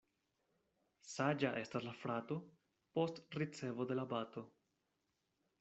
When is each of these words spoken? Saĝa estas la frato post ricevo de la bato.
Saĝa 1.11 1.51
estas 1.65 1.85
la 1.89 1.93
frato 1.99 2.39
post 2.97 3.21
ricevo 3.43 3.89
de 3.93 3.99
la 4.03 4.11
bato. 4.15 4.47